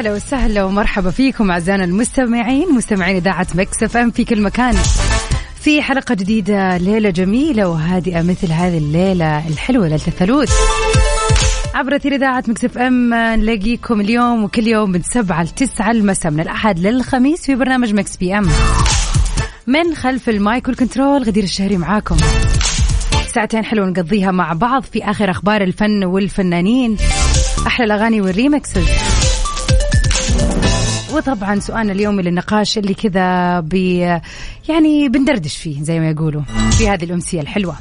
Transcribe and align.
هلا 0.00 0.12
وسهلا 0.12 0.64
ومرحبا 0.64 1.10
فيكم 1.10 1.50
أعزائنا 1.50 1.84
المستمعين 1.84 2.74
مستمعين 2.74 3.16
إذاعة 3.16 3.46
Mix 3.54 3.82
FM 3.82 4.10
في 4.10 4.24
كل 4.24 4.42
مكان. 4.42 4.74
في 5.60 5.82
حلقة 5.82 6.14
جديدة 6.14 6.76
ليلة 6.76 7.10
جميلة 7.10 7.68
وهادئة 7.68 8.22
مثل 8.22 8.52
هذه 8.52 8.78
الليلة 8.78 9.48
الحلوة 9.48 9.84
ليلة 9.84 10.00
الثلوث 10.06 10.52
عبر 11.74 11.96
أثير 11.96 12.14
إذاعة 12.14 12.44
Mix 12.48 12.64
FM 12.64 13.14
نلاقيكم 13.14 14.00
اليوم 14.00 14.44
وكل 14.44 14.66
يوم 14.66 14.90
من 14.90 15.02
سبعة 15.02 15.42
لتسعة 15.42 15.90
المساء 15.90 16.32
من 16.32 16.40
الأحد 16.40 16.78
للخميس 16.78 17.46
في 17.46 17.54
برنامج 17.54 17.94
Mix 17.94 18.16
PM. 18.16 18.48
من 19.66 19.94
خلف 19.94 20.28
ال 20.28 20.38
mic 20.38 20.68
وال 20.68 20.80
control 20.80 21.22
غدير 21.22 21.44
الشهري 21.44 21.76
معاكم. 21.76 22.16
ساعتين 23.34 23.64
حلوة 23.64 23.86
نقضيها 23.86 24.30
مع 24.30 24.52
بعض 24.52 24.82
في 24.82 25.04
آخر 25.04 25.30
أخبار 25.30 25.62
الفن 25.62 26.04
والفنانين. 26.04 26.96
أحلى 27.66 27.84
الأغاني 27.84 28.20
وال 28.20 28.34
remixes. 28.34 28.88
وطبعا 31.12 31.60
سؤالنا 31.60 31.92
اليومي 31.92 32.22
للنقاش 32.22 32.78
اللي 32.78 32.94
كذا 32.94 33.60
بي 33.60 33.98
يعني 34.68 35.08
بندردش 35.08 35.56
فيه 35.56 35.82
زي 35.82 36.00
ما 36.00 36.10
يقولوا 36.10 36.42
في 36.70 36.88
هذه 36.88 37.04
الأمسية 37.04 37.40
الحلوة. 37.40 37.76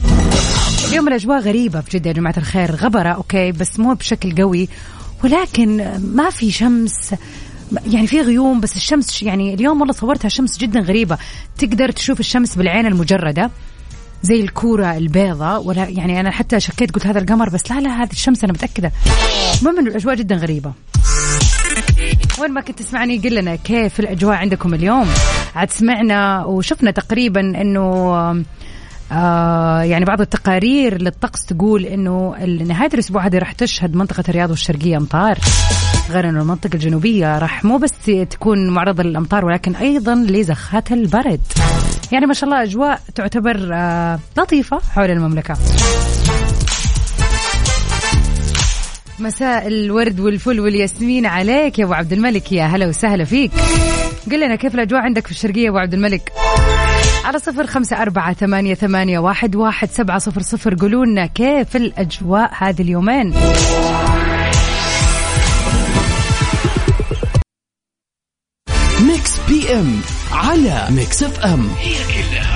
اليوم 0.88 1.08
الأجواء 1.08 1.40
غريبة 1.40 1.82
في 1.82 1.98
جدة 1.98 2.10
يا 2.10 2.16
جماعة 2.16 2.34
الخير. 2.38 2.76
غبرة 2.76 3.10
okay 3.10 3.52
بس 3.52 3.80
مو 3.80 3.94
بشكل 3.94 4.36
قوي. 4.36 4.70
ولكن 5.24 6.00
ما 6.14 6.30
في 6.30 6.52
شمس 6.52 7.16
يعني 7.88 8.08
في 8.08 8.22
غيوم 8.22 8.60
بس 8.60 8.76
الشمس 8.76 9.24
يعني 9.24 9.54
اليوم 9.54 9.80
والله 9.80 9.94
صورتها 9.94 10.30
شمس 10.30 10.58
جدا 10.58 10.80
غريبة. 10.80 11.18
تقدر 11.58 11.92
تشوف 11.92 12.20
الشمس 12.20 12.56
بالعين 12.56 12.86
المجردة 12.86 13.52
زي 14.24 14.42
الكورة 14.42 14.98
البيضاء 14.98 15.64
ولا 15.64 15.88
يعني 15.88 16.20
أنا 16.20 16.32
حتى 16.32 16.60
شكيت 16.60 16.92
قلت 16.92 17.08
هذا 17.08 17.20
القمر 17.20 17.50
بس 17.50 17.72
لا 17.72 17.80
لا 17.80 18.04
هذه 18.04 18.12
الشمس 18.12 18.44
أنا 18.44 18.54
متأكدة. 18.54 18.92
المهم 19.62 19.80
إنه 19.80 19.90
الأجواء 19.90 20.16
جدا 20.16 20.36
غريبة. 20.36 20.74
وين 22.42 22.52
ما 22.52 22.62
كنت 22.62 22.80
تسمعني 22.80 23.18
قل 23.18 23.36
لنا 23.36 23.56
كيف 23.56 24.00
الأجواء 24.00 24.38
عندكم 24.38 24.74
اليوم. 24.74 25.08
عاد 25.56 25.70
سمعنا 25.72 26.46
وشفنا 26.46 26.92
تقريبا 26.92 27.42
أنه 27.42 28.16
آه 29.12 29.82
يعني 29.82 30.06
بعض 30.06 30.22
التقارير 30.22 31.02
للطقس 31.02 31.46
تقول 31.46 31.86
إنه 31.86 32.36
نهاية 32.68 32.90
الأسبوع 32.94 33.26
هذه 33.26 33.38
راح 33.38 33.52
تشهد 33.52 33.96
منطقة 33.96 34.24
الرياض 34.30 34.50
والشرقية 34.50 34.98
أمطار. 34.98 35.38
غير 36.10 36.30
إنه 36.30 36.42
المنطقة 36.42 36.74
الجنوبية 36.74 37.40
راح 37.40 37.66
مو 37.66 37.78
بس 37.78 37.92
تكون 38.30 38.70
معرضة 38.70 39.04
للأمطار 39.04 39.46
ولكن 39.46 39.76
أيضا 39.76 40.16
لزخات 40.16 40.92
البرد. 40.92 41.42
يعني 42.12 42.26
ما 42.26 42.34
شاء 42.34 42.50
الله 42.50 42.64
أجواء 42.64 43.02
تعتبر 43.16 43.70
آه 43.74 44.20
لطيفة 44.38 44.80
حول 44.96 45.12
المملكة. 45.12 45.56
مساء 49.22 49.68
الورد 49.68 50.20
والفل 50.20 50.60
والياسمين 50.60 51.26
عليك 51.26 51.80
يا 51.80 51.86
أبو 51.86 51.94
عبد 51.94 52.14
الملك. 52.14 52.52
يا 52.52 52.64
هلا 52.64 52.88
وسهلا 52.88 53.24
فيك. 53.24 53.52
قل 54.32 54.40
لنا 54.40 54.56
كيف 54.56 54.76
الأجواء 54.76 55.02
عندك 55.02 55.26
في 55.26 55.32
الشرقية 55.32 55.64
يا 55.64 55.70
أبو 55.70 55.78
عبد 55.78 55.94
الملك؟ 55.94 56.32
على 57.26 57.40
صفر 57.40 57.68
خمسة 57.68 58.02
أربعة 58.02 58.34
ثمانية, 58.34 58.74
ثمانية 58.74 59.20
واحد, 59.20 59.56
واحد 59.56 59.90
سبعة 59.90 60.20
صفر 60.20 60.42
صفر. 60.42 60.76
قولوا 60.76 61.06
لنا 61.06 61.26
كيف 61.26 61.76
الأجواء 61.76 62.52
هذه 62.58 62.82
اليومين؟ 62.82 63.34
Mix 69.02 69.40
PM 69.50 70.02
على 70.32 70.88
Mix 70.90 71.24
FM. 71.24 71.70
هي 71.80 71.94
كلها 71.94 72.49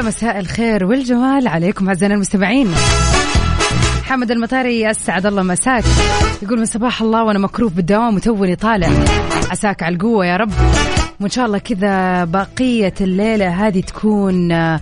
ويا 0.00 0.08
مساء 0.08 0.40
الخير 0.40 0.84
والجمال 0.84 1.48
عليكم 1.48 1.88
أعزائنا 1.88 2.14
المستمعين. 2.14 2.74
حمد 4.04 4.30
المطاري 4.30 4.90
أسعد 4.90 5.26
الله 5.26 5.42
مساك. 5.42 5.84
يقول 6.42 6.58
من 6.58 6.64
صباح 6.64 7.02
الله 7.02 7.24
وأنا 7.24 7.38
مكروف 7.38 7.72
بالدوام 7.72 8.14
وتوني 8.14 8.56
طالع. 8.56 8.88
عساك 9.50 9.82
على 9.82 9.94
القوة 9.94 10.26
يا 10.26 10.36
رب. 10.36 10.52
وإن 11.20 11.30
شاء 11.30 11.46
الله 11.46 11.58
كذا 11.58 12.24
بقية 12.24 12.94
الليلة 13.00 13.66
هذه 13.66 13.80
تكون 13.80 14.52
آه، 14.52 14.80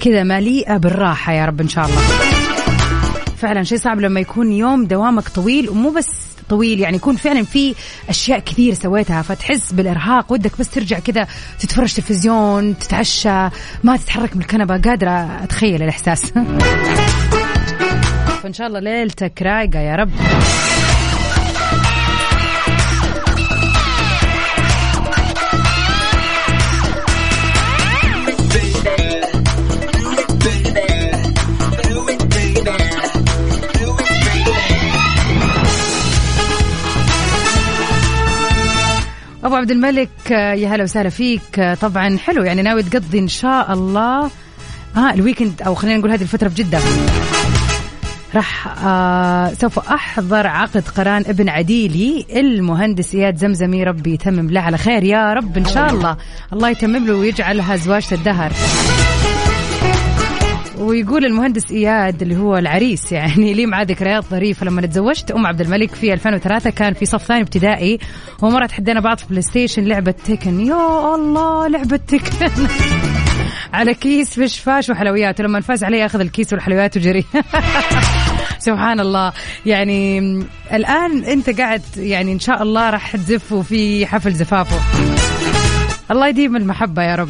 كذا 0.00 0.22
مليئة 0.22 0.76
بالراحة 0.76 1.32
يا 1.32 1.46
رب 1.46 1.60
إن 1.60 1.68
شاء 1.68 1.86
الله. 1.86 2.00
فعلا 3.36 3.62
شيء 3.62 3.78
صعب 3.78 4.00
لما 4.00 4.20
يكون 4.20 4.52
يوم 4.52 4.84
دوامك 4.84 5.28
طويل 5.28 5.70
ومو 5.70 5.90
بس 5.90 6.27
طويل 6.48 6.80
يعني 6.80 6.96
يكون 6.96 7.16
فعلا 7.16 7.42
في 7.42 7.74
أشياء 8.08 8.38
كثير 8.38 8.74
سويتها 8.74 9.22
فتحس 9.22 9.72
بالإرهاق 9.72 10.32
ودك 10.32 10.58
بس 10.58 10.70
ترجع 10.70 10.98
كذا 10.98 11.26
تتفرج 11.58 11.94
تلفزيون 11.94 12.78
تتعشى 12.78 13.48
ما 13.84 13.96
تتحرك 13.96 14.36
من 14.36 14.42
الكنبه 14.42 14.78
قادرة 14.78 15.44
أتخيل 15.44 15.82
الإحساس. 15.82 16.32
فإن 18.42 18.52
شاء 18.52 18.66
الله 18.66 18.80
ليلتك 18.80 19.42
رايقة 19.42 19.78
يا 19.78 19.96
رب. 19.96 20.10
أبو 39.48 39.56
عبد 39.56 39.70
الملك 39.70 40.32
آه، 40.32 40.52
يا 40.52 40.68
هلا 40.68 40.82
وسهلا 40.82 41.08
فيك. 41.08 41.58
آه، 41.58 41.74
طبعا 41.74 42.18
حلو 42.18 42.44
يعني 42.44 42.62
ناوي 42.62 42.82
تقضي 42.82 43.18
إن 43.18 43.28
شاء 43.28 43.72
الله 43.72 44.30
آه 44.96 45.14
الويكند 45.14 45.62
أو 45.62 45.74
خلينا 45.74 45.98
نقول 45.98 46.10
هذه 46.10 46.22
الفترة 46.22 46.48
في 46.48 46.54
جدة. 46.62 46.78
راح 48.34 48.66
آه 48.84 49.52
سوف 49.52 49.78
أحضر 49.78 50.46
عقد 50.46 50.84
قران 50.96 51.24
ابن 51.26 51.48
عديلي 51.48 52.26
المهندس 52.36 53.14
إياد 53.14 53.36
زمزمي. 53.36 53.84
ربي 53.84 54.14
يتمم 54.14 54.50
له 54.50 54.60
على 54.60 54.78
خير 54.78 55.04
يا 55.04 55.32
رب 55.32 55.56
إن 55.56 55.64
شاء 55.64 55.90
الله. 55.90 56.16
الله 56.52 56.68
يتمم 56.70 57.06
له 57.06 57.14
ويجعلها 57.14 57.76
زواجة 57.76 58.14
الدهر. 58.14 58.52
ويقول 60.88 61.24
المهندس 61.24 61.70
إياد 61.70 62.22
اللي 62.22 62.36
هو 62.36 62.56
العريس 62.56 63.12
يعني 63.12 63.54
لي 63.54 63.66
معاه 63.66 63.84
ذكريات 63.84 64.24
ظريفة. 64.24 64.66
لما 64.66 64.86
تزوجت 64.86 65.30
أم 65.30 65.46
عبد 65.46 65.60
الملك 65.60 65.94
في 65.94 66.12
2003 66.12 66.70
كان 66.70 66.94
في 66.94 67.06
صف 67.06 67.22
ثاني 67.22 67.42
ابتدائي 67.42 67.98
ومره 68.42 68.66
تحدينا 68.66 69.00
بعض 69.00 69.18
في 69.18 69.26
PlayStation 69.30 69.84
لعبة 69.84 70.10
Tekken. 70.10 70.60
يا 70.60 71.14
الله 71.14 71.68
لعبة 71.68 71.96
Tekken. 71.96 72.50
على 73.74 73.94
كيس 73.94 74.40
فش 74.40 74.58
فاش 74.58 74.90
وحلويات 74.90 75.40
ولما 75.40 75.60
فاز 75.60 75.84
عليه 75.84 76.06
أخذ 76.06 76.20
الكيس 76.20 76.52
والحلويات 76.52 76.96
وجري. 76.96 77.24
سبحان 78.66 79.00
الله. 79.00 79.32
يعني 79.66 80.18
الآن 80.72 81.24
أنت 81.24 81.60
قاعد 81.60 81.82
يعني 81.96 82.32
إن 82.32 82.40
شاء 82.40 82.62
الله 82.62 82.90
راح 82.90 83.16
تزفه 83.16 83.62
في 83.62 84.06
حفل 84.06 84.32
زفافه. 84.32 84.80
الله 86.10 86.28
يديم 86.28 86.56
المحبة 86.56 87.02
يا 87.02 87.14
رب. 87.14 87.28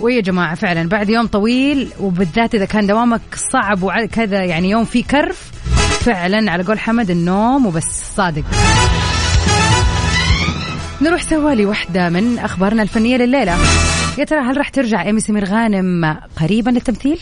ويا 0.00 0.20
جماعة 0.20 0.54
فعلا 0.54 0.88
بعد 0.88 1.08
يوم 1.08 1.26
طويل 1.26 1.88
وبالذات 2.00 2.54
إذا 2.54 2.64
كان 2.64 2.86
دوامك 2.86 3.20
صعب 3.52 3.82
وكذا 3.82 4.44
يعني 4.44 4.70
يوم 4.70 4.84
فيه 4.84 5.04
كرف 5.04 5.50
فعلا 6.00 6.52
على 6.52 6.62
قول 6.62 6.78
حمد 6.78 7.10
النوم 7.10 7.66
وبس 7.66 8.14
صادق 8.16 8.44
نروح 11.02 11.22
سوا 11.22 11.66
لواحدة 11.66 12.08
من 12.08 12.38
أخبارنا 12.38 12.82
الفنية 12.82 13.16
لليلة 13.16 13.56
يا 14.18 14.24
ترى 14.24 14.40
هل 14.40 14.56
راح 14.56 14.68
ترجع 14.68 15.02
إيمي 15.02 15.20
سمير 15.20 15.44
غانم 15.44 16.16
قريبا 16.36 16.70
للتمثيل؟ 16.70 17.18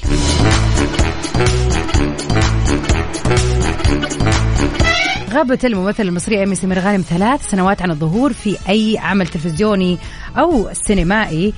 غابت 5.33 5.65
الممثلة 5.65 6.09
المصرية 6.09 6.41
إيمي 6.41 6.55
سمير 6.55 6.79
غانم 6.79 7.01
ثلاث 7.01 7.51
سنوات 7.51 7.83
عن 7.83 7.91
الظهور 7.91 8.33
في 8.33 8.57
أي 8.69 8.99
عمل 8.99 9.27
تلفزيوني 9.27 9.99
أو 10.39 10.69
سينمائي 10.73 11.55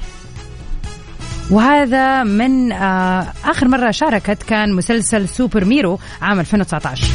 وهذا 1.50 2.22
من 2.22 2.72
آه 2.72 3.26
آخر 3.44 3.68
مرة 3.68 3.90
شاركت 3.90 4.42
كان 4.42 4.72
مسلسل 4.72 5.28
سوبر 5.28 5.64
ميرو 5.64 5.98
عام 6.22 6.40
2019 6.40 7.06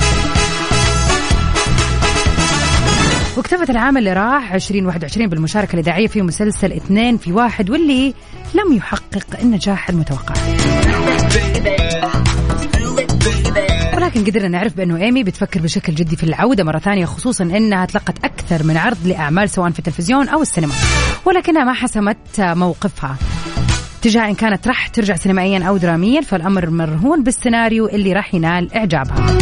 واكتفت 3.38 3.70
العام 3.70 3.98
اللي 3.98 4.14
راح 4.14 4.54
2021 4.54 5.28
بالمشاركة 5.28 5.74
الإذاعية 5.74 6.08
في 6.08 6.22
مسلسل 6.22 6.72
اثنين 6.74 7.18
في 7.18 7.32
واحد 7.32 7.70
واللي 7.70 8.14
لم 8.54 8.74
يحقق 8.74 9.40
النجاح 9.42 9.90
المتوقع. 9.90 10.34
ولكن 13.94 14.26
قدرنا 14.26 14.48
نعرف 14.48 14.78
بأنه 14.78 14.98
إيمي 14.98 15.24
بتفكر 15.24 15.62
بشكل 15.62 15.96
جدي 15.96 16.16
في 16.16 16.24
العودة 16.24 16.64
مرة 16.64 16.80
ثانية 16.80 17.06
خصوصا 17.06 17.44
أنها 17.44 17.86
تلقت 17.86 18.26
أكثر 18.26 18.64
من 18.64 18.78
عرض 18.78 18.98
لأعمال 19.06 19.50
سواء 19.50 19.70
في 19.72 19.80
التلفزيون 19.80 20.30
أو 20.30 20.42
السينما. 20.42 20.74
ولكنها 21.26 21.64
ما 21.64 21.74
حسمت 21.74 22.18
موقفها. 22.40 23.16
تجاه 24.02 24.30
إن 24.30 24.36
كانت 24.36 24.68
راح 24.68 24.88
ترجع 24.88 25.16
سينمائيا 25.16 25.64
أو 25.64 25.78
دراميا 25.78 26.22
فالأمر 26.22 26.70
مرهون 26.70 27.24
بالسيناريو 27.24 27.88
اللي 27.88 28.14
راح 28.14 28.36
ينال 28.36 28.74
إعجابها. 28.74 29.38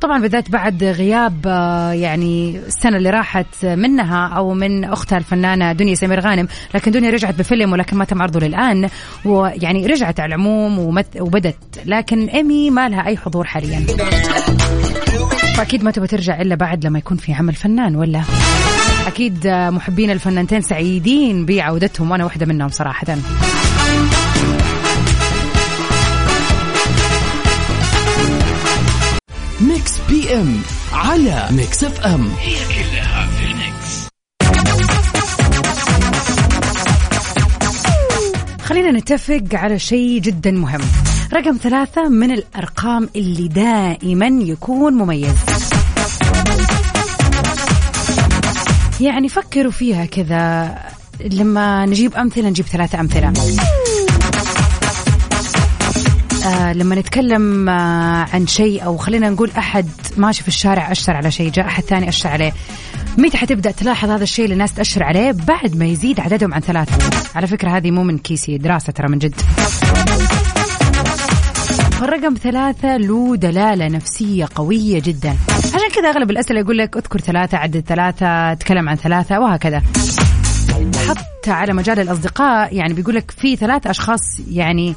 طبعا 0.00 0.18
بالذات 0.18 0.50
بعد 0.50 0.84
غياب 0.84 1.40
آه، 1.46 1.92
يعني 1.92 2.58
السنة 2.58 2.96
اللي 2.96 3.10
راحت 3.10 3.64
منها 3.64 4.28
أو 4.28 4.54
من 4.54 4.84
أختها 4.84 5.18
الفنانة 5.18 5.72
دنيا 5.72 5.94
سمير 5.94 6.20
غانم 6.20 6.48
لكن 6.74 6.90
دنيا 6.90 7.10
رجعت 7.10 7.34
بفيلم 7.34 7.72
ولكن 7.72 7.96
ما 7.96 8.04
تم 8.04 8.22
عرضه 8.22 8.40
للآن 8.40 8.88
ويعني 9.24 9.86
رجعت 9.86 10.20
على 10.20 10.28
العموم 10.34 10.78
وبدت. 11.20 11.82
لكن 11.86 12.28
إيمي 12.28 12.70
ما 12.70 12.88
لها 12.88 13.06
أي 13.06 13.16
حضور 13.16 13.44
حاليا. 13.44 13.86
فأكيد 15.56 15.84
ما 15.84 15.90
تبغى 15.90 16.08
ترجع 16.08 16.40
إلا 16.40 16.54
بعد 16.54 16.86
لما 16.86 16.98
يكون 16.98 17.16
في 17.16 17.32
عمل 17.32 17.54
فنان 17.54 17.96
ولا؟ 17.96 18.22
أكيد 19.14 19.46
محبين 19.46 20.10
الفنانتين 20.10 20.60
سعيدين 20.60 21.46
بعودتهم 21.46 22.10
وأنا 22.10 22.24
واحدة 22.24 22.46
منهم 22.46 22.68
صراحة. 22.68 23.06
Mix 29.60 29.98
PM 30.08 30.62
على 30.92 31.48
Mix 31.50 31.84
FM. 31.84 32.28
هي 32.40 32.54
كلها 32.54 33.26
في 33.26 33.44
ال 33.44 33.60
Mix 33.60 34.08
خلينا 38.62 38.90
نتفق 38.90 39.44
على 39.52 39.78
شيء 39.78 40.20
جدا 40.20 40.50
مهم. 40.50 40.80
رقم 41.34 41.56
ثلاثة 41.62 42.08
من 42.08 42.30
الأرقام 42.30 43.08
اللي 43.16 43.48
دائما 43.48 44.26
يكون 44.26 44.94
مميز. 44.94 45.34
يعني 49.00 49.28
فكروا 49.28 49.72
فيها 49.72 50.04
كذا 50.04 50.74
لما 51.20 51.86
نجيب 51.86 52.14
أمثلة 52.14 52.48
نجيب 52.48 52.66
ثلاثة 52.66 53.00
أمثلة. 53.00 53.32
آه 56.46 56.72
لما 56.72 56.94
نتكلم 56.94 57.68
آه 57.68 58.26
عن 58.32 58.46
شيء 58.46 58.84
أو 58.84 58.96
خلينا 58.96 59.30
نقول 59.30 59.50
أحد 59.58 59.88
ماشي 60.16 60.42
في 60.42 60.48
الشارع 60.48 60.92
أشر 60.92 61.16
على 61.16 61.30
شيء 61.30 61.50
جاء 61.50 61.66
أحد 61.66 61.82
ثاني 61.82 62.08
أشر 62.08 62.28
عليه. 62.28 62.52
متى 63.18 63.36
حتبدأ 63.36 63.70
تلاحظ 63.70 64.10
هذا 64.10 64.22
الشيء 64.22 64.44
اللي 64.44 64.52
الناس 64.52 64.74
تاشر 64.74 65.02
عليه؟ 65.02 65.32
بعد 65.32 65.76
ما 65.76 65.84
يزيد 65.84 66.20
عددهم 66.20 66.54
عن 66.54 66.60
ثلاثة. 66.60 67.10
على 67.34 67.46
فكرة 67.46 67.70
هذه 67.76 67.90
مو 67.90 68.02
من 68.02 68.18
كيسي 68.18 68.58
دراسة 68.58 68.92
ترى 68.92 69.08
من 69.08 69.18
جد. 69.18 69.34
الرقم 72.02 72.34
ثلاثة 72.34 72.96
له 72.96 73.36
دلالة 73.36 73.88
نفسية 73.88 74.48
قوية 74.54 75.00
جدا. 75.00 75.36
عشان 75.74 75.90
كذا 75.94 76.08
أغلب 76.10 76.30
الأسئلة 76.30 76.60
يقول 76.60 76.78
لك 76.78 76.96
أذكر 76.96 77.20
ثلاثة 77.20 77.58
عدد 77.58 77.80
ثلاثة 77.80 78.54
تكلم 78.54 78.88
عن 78.88 78.96
ثلاثة 78.96 79.40
وهكذا. 79.40 79.82
حتى 81.08 81.50
على 81.50 81.72
مجال 81.72 82.00
الأصدقاء 82.00 82.74
يعني 82.74 82.94
بيقول 82.94 83.14
لك 83.14 83.30
في 83.30 83.56
ثلاث 83.56 83.86
أشخاص 83.86 84.20
يعني 84.50 84.94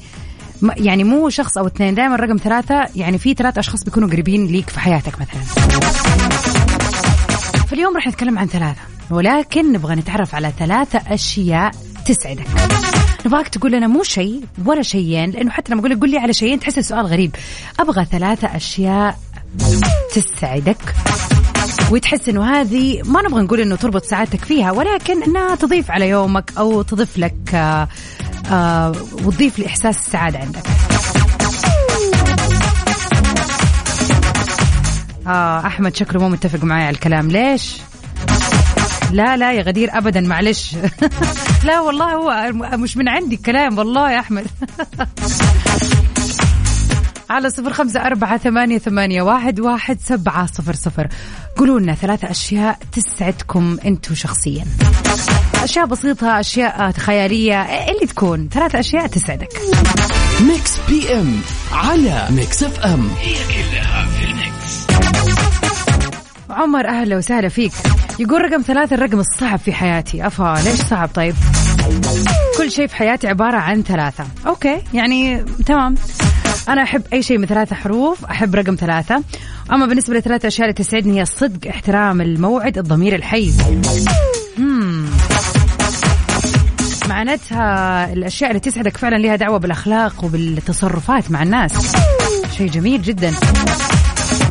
يعني 0.78 1.04
مو 1.04 1.30
شخص 1.30 1.58
أو 1.58 1.68
اثنين 1.68 1.96
دائما 1.96 2.16
رقم 2.16 2.38
ثلاثة 2.38 2.86
يعني 2.96 3.18
في 3.18 3.34
ثلاث 3.34 3.58
أشخاص 3.58 3.84
بيكونوا 3.84 4.10
قريبين 4.10 4.46
ليك 4.48 4.70
في 4.70 4.80
حياتك 4.80 5.14
مثلا. 5.22 5.42
فاليوم 7.68 7.96
راح 7.96 8.08
نتكلم 8.08 8.40
عن 8.40 8.48
ثلاثة 8.48 8.82
ولكن 9.10 9.72
نبغى 9.72 9.96
نتعرف 9.96 10.36
على 10.36 10.54
ثلاثة 10.60 11.02
أشياء 11.14 11.72
تسعدك. 12.06 12.48
نبغاك 13.28 13.48
تقول 13.48 13.72
لنا 13.72 13.88
مو 13.88 14.04
شيء 14.04 14.44
ولا 14.66 14.82
شيئين 14.82 15.32
لأنه 15.32 15.52
حتى 15.52 15.72
لما 15.72 15.82
أقول 15.82 15.92
لك 15.92 16.00
قول 16.00 16.10
لي 16.10 16.18
على 16.18 16.34
شيئين 16.34 16.60
تحس 16.60 16.78
السؤال 16.78 17.06
غريب. 17.06 17.36
أبغى 17.80 18.06
ثلاثة 18.06 18.56
أشياء 18.56 19.20
تسعدك 20.16 20.96
وتحس 21.92 22.30
إنه 22.30 22.46
هذه 22.46 23.02
ما 23.06 23.22
نبغى 23.22 23.42
نقول 23.42 23.60
إنه 23.62 23.76
تربط 23.76 24.04
سعادتك 24.04 24.46
فيها 24.46 24.72
ولكن 24.72 25.24
إنها 25.24 25.56
تضيف 25.56 25.92
على 25.92 26.10
يومك 26.10 26.54
أو 26.58 26.82
تضيف 26.82 27.18
لك 27.18 27.54
آه 27.54 27.88
آه 28.52 28.96
وتضيف 29.24 29.60
لإحساس 29.60 29.98
السعادة 29.98 30.40
عندك. 30.40 30.64
آه 35.28 35.68
أحمد 35.68 35.96
شكله 35.96 36.22
مو 36.22 36.30
متفق 36.30 36.64
معي 36.64 36.84
على 36.84 36.96
الكلام. 36.96 37.32
ليش؟ 37.32 37.78
لا 39.12 39.38
لا 39.38 39.54
يا 39.54 39.62
غدير 39.62 39.98
ابدا 39.98 40.21
معلش. 40.21 40.75
لا 41.68 41.80
والله 41.80 42.13
هو 42.13 42.51
مش 42.77 42.98
من 42.98 43.09
عندي 43.09 43.36
الكلام 43.36 43.77
والله 43.77 44.12
يا 44.12 44.19
أحمد. 44.19 44.48
على 47.30 47.50
صفر 47.50 47.74
خمسة 47.74 48.06
أربعة 48.06 48.38
ثمانية, 48.38 48.77
ثمانية 48.77 49.21
واحد, 49.21 49.59
واحد 49.59 50.00
سبعة 50.01 50.45
صفر 50.45 50.74
صفر. 50.75 51.07
قولوا 51.57 51.80
لنا 51.80 51.95
ثلاثة 51.95 52.31
أشياء 52.31 52.80
تسعدكم 52.92 53.77
أنتم 53.86 54.15
شخصيا. 54.15 54.65
أشياء 55.63 55.86
بسيطة 55.86 56.39
أشياء 56.39 56.92
خيالية 56.92 57.62
اللي 57.62 58.07
تكون. 58.07 58.50
ثلاثة 58.50 58.80
أشياء 58.80 59.07
تسعدك. 59.07 59.62
Mix 60.42 60.78
PM 60.90 61.42
على 61.71 62.27
Mix 62.30 62.64
FM 62.64 63.10
هي 63.19 63.36
كلها 63.36 64.06
في 64.06 64.24
ال 64.25 64.38
Mix. 64.38 64.88
عمر 66.50 66.88
أهلا 66.88 67.18
وسهلا 67.18 67.50
فيك. 67.50 67.71
يقول 68.19 68.42
رقم 68.42 68.62
ثلاثة 68.62 68.96
الرقم 68.96 69.19
الصعب 69.19 69.60
في 69.60 69.74
حياتي. 69.74 70.28
أفا 70.28 70.62
ليش 70.66 70.81
صعب 70.81 71.10
طيب؟ 71.14 71.36
كل 72.58 72.72
شيء 72.72 72.88
في 72.88 72.96
حياتي 72.96 73.28
عبارة 73.28 73.58
عن 73.58 73.84
ثلاثة. 73.84 74.25
okay 74.48 74.81
يعني 74.94 75.44
تمام. 75.66 75.96
أنا 76.69 76.84
أحب 76.84 77.04
أي 77.14 77.24
شيء 77.24 77.38
من 77.38 77.46
ثلاثة 77.46 77.75
حروف 77.75 78.25
أحب 78.25 78.56
رقم 78.56 78.75
ثلاثة. 78.75 79.24
أما 79.72 79.86
بالنسبة 79.86 80.16
لثلاثة 80.16 80.48
أشياء 80.48 80.69
اللي 80.69 80.74
تسعدني 80.74 81.18
هي 81.18 81.22
الصدق 81.22 81.69
احترام 81.69 82.21
الموعد 82.21 82.78
الضمير 82.78 83.16
الحي. 83.16 83.54
معناتها 87.09 88.14
الأشياء 88.14 88.50
اللي 88.50 88.59
تسعدك 88.59 88.97
فعلا 88.97 89.16
لها 89.16 89.36
دعوة 89.36 89.57
بالأخلاق 89.57 90.24
وبالتصرفات 90.24 91.31
مع 91.31 91.44
الناس. 91.44 91.95
شيء 92.57 92.69
جميل 92.69 93.02
جدا. 93.02 93.33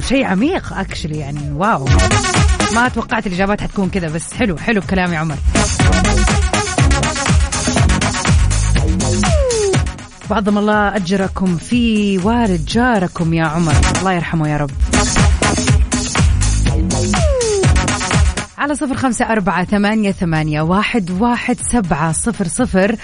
شيء 0.08 0.24
عميق 0.24 0.72
اكشلي 0.72 1.18
يعني 1.18 1.52
واو. 1.52 1.88
ما 2.74 2.88
توقعت 2.88 3.26
الإجابات 3.26 3.60
حتكون 3.60 3.88
كذا 3.88 4.08
بس 4.08 4.34
حلو 4.34 4.56
حلو 4.56 4.80
الكلام 4.80 5.12
يا 5.12 5.18
عمر. 5.18 5.36
وعظم 10.30 10.58
الله 10.58 10.96
أجركم 10.96 11.56
في 11.56 12.18
والد 12.18 12.64
جاركم 12.64 13.34
يا 13.34 13.44
عمر. 13.44 13.74
الله 13.98 14.12
يرحمه 14.12 14.48
يا 14.48 14.56
رب. 14.56 14.70
على 18.58 18.74
صفر 18.74 18.94
خمسة 18.96 19.24
أربعة 19.24 19.64
ثمانية, 19.64 20.12
ثمانية 20.12 20.60
واحد, 20.62 21.10
واحد 21.10 21.56
سبعة 21.72 22.12
صفر 22.12 22.48
صفر. 22.48 22.96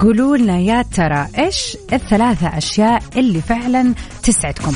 قولوا 0.00 0.36
لنا 0.36 0.58
يا 0.58 0.82
ترى 0.82 1.26
إيش 1.38 1.76
الثلاثة 1.92 2.58
أشياء 2.58 3.02
اللي 3.16 3.40
فعلا 3.40 3.94
تسعدكم؟ 4.22 4.74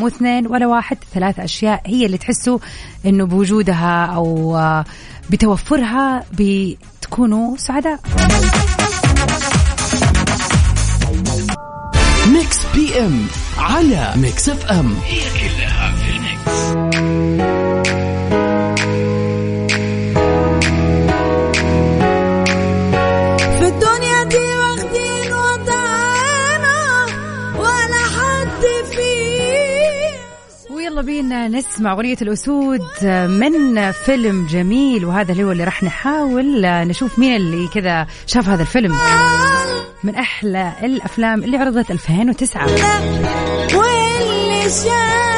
مو 0.00 0.06
اثنين 0.06 0.46
ولا 0.46 0.66
واحد 0.66 0.98
ثلاثة 1.14 1.44
أشياء 1.44 1.82
هي 1.86 2.06
اللي 2.06 2.18
تحسوا 2.18 2.58
إنه 3.06 3.26
بوجودها 3.26 4.06
أو 4.06 4.60
بتوفرها 5.30 6.24
بتكونوا 6.32 7.56
سعداء. 7.56 8.00
Mix 12.32 12.58
PM 12.74 13.26
على 13.58 14.12
Mix 14.16 14.48
FM. 14.48 14.94
هي 15.04 15.20
كلها 15.20 15.94
في 15.96 16.10
الميكس. 16.10 16.87
ويلا 30.98 31.06
بينا 31.06 31.48
نسمع 31.48 31.92
أغنية 31.92 32.16
الأسود 32.22 32.80
من 33.28 33.92
فيلم 33.92 34.46
جميل 34.46 35.04
وهذا 35.04 35.32
اللي 35.32 35.44
هو 35.44 35.52
اللي 35.52 35.64
راح 35.64 35.82
نحاول 35.82 36.62
نشوف 36.64 37.18
مين 37.18 37.36
اللي 37.36 37.68
كذا 37.74 38.06
شاف 38.26 38.48
هذا 38.48 38.62
الفيلم. 38.62 38.96
من 40.04 40.14
أحلى 40.14 40.72
الأفلام 40.82 41.44
اللي 41.44 41.56
عرضت 41.56 41.90
2009 41.90 42.66
واللي 43.74 44.62
شايف 44.62 45.37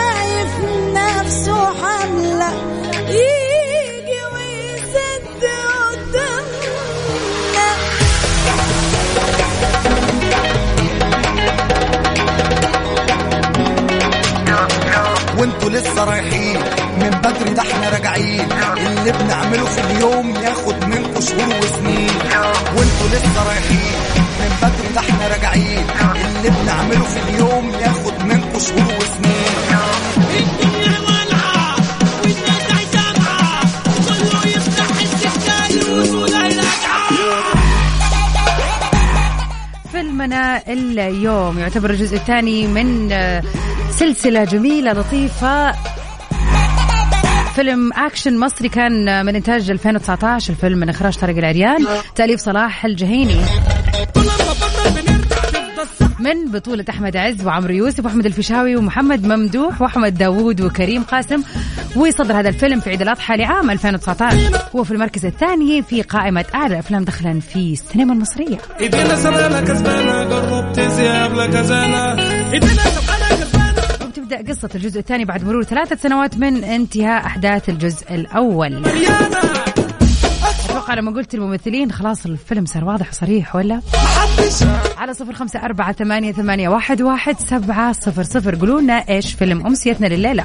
وانتوا 15.40 15.70
لسه 15.70 16.04
رايحين. 16.04 16.56
من 17.00 17.10
بدري 17.10 17.54
ده 17.54 17.62
إحنا 17.62 17.88
راجعين. 17.88 18.48
اللي 18.76 19.12
بنعمله 19.12 19.64
في 19.64 19.80
اليوم 19.80 20.34
ياخد 20.36 20.84
منكم 20.84 21.20
شهور 21.20 21.54
وسنين. 21.62 22.10
وانتوا 22.76 23.08
لسه 23.12 23.48
رايحين. 23.48 23.94
من 24.40 24.50
بدري 24.62 24.88
ده 24.94 25.00
إحنا 25.00 25.28
راجعين. 25.28 25.86
اللي 26.16 26.50
بنعمله 26.50 27.04
في 27.04 27.20
اليوم 27.28 27.72
ياخد 27.80 28.24
منكم 28.24 28.58
شهور 28.58 28.94
وسنين. 29.00 29.40
فيلمنا 39.92 40.62
اليوم 40.68 41.58
يعتبر 41.58 41.90
الجزء 41.90 42.16
الثاني 42.16 42.66
من 42.66 43.08
سلسلة 43.90 44.44
جميلة 44.44 44.92
لطيفة. 44.92 45.72
فيلم 47.54 47.92
أكشن 47.92 48.38
مصري 48.38 48.68
كان 48.68 49.26
من 49.26 49.36
إنتاج 49.36 49.70
2019 49.70 50.50
الفيلم 50.52 50.78
من 50.78 50.88
إخراج 50.88 51.16
طارق 51.16 51.36
العريان. 51.36 51.86
تأليف 52.14 52.40
صلاح 52.40 52.84
الجهيني. 52.84 53.40
من 56.20 56.50
بطولة 56.50 56.84
أحمد 56.90 57.16
عز 57.16 57.46
وعمرو 57.46 57.74
يوسف 57.74 58.04
وأحمد 58.04 58.26
الفيشاوي 58.26 58.76
ومحمد 58.76 59.26
ممدوح 59.26 59.82
وأحمد 59.82 60.14
داوود 60.14 60.60
وكريم 60.60 61.02
قاسم. 61.02 61.42
ويصدر 61.96 62.40
هذا 62.40 62.48
الفيلم 62.48 62.80
في 62.80 62.90
عيد 62.90 63.02
الأضحى 63.02 63.36
لعام 63.36 63.70
2019 63.70 64.60
هو 64.76 64.84
في 64.84 64.90
المركز 64.90 65.26
الثاني 65.26 65.82
في 65.82 66.02
قائمة 66.02 66.44
أعلى 66.54 66.78
أفلام 66.78 67.04
دخلا 67.04 67.40
في 67.40 67.72
السينما 67.72 68.12
المصرية. 68.12 68.58
ايدينا 68.80 69.16
سبانة 69.16 69.60
كسبانة 69.60 70.24
جربت 70.24 70.78
ذئاب 70.78 71.34
لكزانة 71.34 72.16
وبتبدأ 74.30 74.52
قصة 74.52 74.70
الجزء 74.74 75.00
الثاني 75.00 75.24
بعد 75.24 75.44
مرور 75.44 75.62
ثلاثة 75.62 75.96
سنوات 75.96 76.36
من 76.36 76.64
انتهاء 76.64 77.26
أحداث 77.26 77.68
الجزء 77.68 78.14
الأول. 78.14 78.82
أتوقع 80.66 80.94
لما 80.94 81.10
قلت 81.10 81.34
الممثلين 81.34 81.92
خلاص 81.92 82.26
الفيلم 82.26 82.66
صار 82.66 82.84
واضح 82.84 83.08
وصريح 83.08 83.56
ولا؟ 83.56 83.80
على 84.98 85.14
صفر 85.14 85.32
خمسة 85.32 85.64
أربعة 85.64 85.92
ثمانية, 85.92 86.32
ثمانية 86.32 86.68
واحد, 86.68 87.02
واحد 87.02 87.40
سبعة 87.40 87.92
صفر 87.92 88.22
صفر. 88.22 88.54
قولوا 88.54 89.00
إيش 89.08 89.34
فيلم 89.34 89.66
أمسيتنا 89.66 90.06
لليلة. 90.06 90.44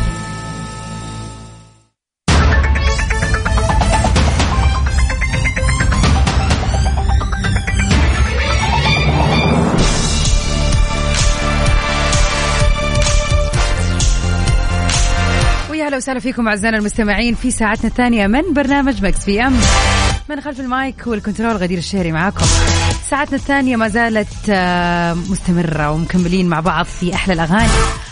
هلا 15.91 15.97
وسهلا 15.97 16.19
فيكم 16.19 16.47
أعزائنا 16.47 16.77
المستمعين 16.77 17.35
في 17.35 17.51
ساعتنا 17.51 17.89
الثانية 17.89 18.27
من 18.27 18.53
برنامج 18.53 19.03
Mix 19.03 19.25
PM. 19.25 19.53
من 20.29 20.41
خلف 20.41 20.59
ال 20.59 20.71
mic 20.71 21.07
وال 21.07 21.18
control 21.18 21.57
غدير 21.57 21.77
الشهري 21.77 22.11
معاكم. 22.11 22.45
ساعتنا 23.09 23.35
الثانية 23.35 23.75
ما 23.75 23.87
زالت 23.87 24.27
آه، 24.49 25.13
مستمرة 25.13 25.91
ومكملين 25.91 26.47
مع 26.49 26.59
بعض 26.59 26.85
في 26.85 27.13
أحلى 27.13 27.33
الأغاني. 27.33 27.69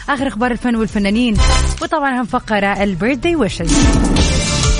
آخر 0.09 0.27
أخبار 0.27 0.51
الفن 0.51 0.75
والفنانين 0.75 1.38
وطبعا 1.81 2.21
هم 2.21 2.25
فقرة 2.25 2.83
البيرثدي 2.83 3.36
ويشز 3.36 3.74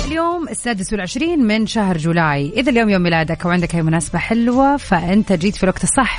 اليوم 0.06 0.48
السادس 0.48 0.92
والعشرين 0.92 1.46
من 1.46 1.66
شهر 1.66 1.98
جولاي. 1.98 2.52
إذا 2.56 2.70
اليوم 2.70 2.90
يوم 2.90 3.02
ميلادك 3.02 3.44
أو 3.44 3.50
عندك 3.50 3.74
أي 3.74 3.82
مناسبة 3.82 4.18
حلوة 4.18 4.76
فأنت 4.76 5.32
جيت 5.32 5.56
في 5.56 5.62
الوقت 5.62 5.84
الصح. 5.84 6.18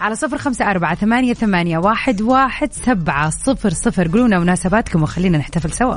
على 0.00 0.14
صفر 0.14 0.38
خمسة 0.38 0.70
أربعة 0.70 0.94
ثمانية, 0.94 1.34
ثمانية 1.34 1.78
واحد, 1.78 2.22
واحد 2.22 2.72
سبعة 2.72 3.30
صفر 3.30 3.70
صفر 3.70 4.08
قولونا 4.08 4.38
مناسباتكم 4.38 5.02
وخلينا 5.02 5.38
نحتفل 5.38 5.72
سوا 5.72 5.96